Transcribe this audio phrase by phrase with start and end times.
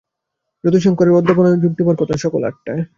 [0.63, 2.81] যতিশংকরের অধ্যাপনায় ওর যোগ দেবার কথা সকাল আটটায়।